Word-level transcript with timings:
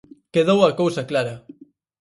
Quedou 0.33 0.59
a 0.63 0.75
cousa 0.81 1.07
clara. 1.09 1.35